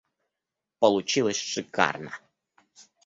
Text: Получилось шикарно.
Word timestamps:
Получилось 0.79 1.35
шикарно. 1.51 2.11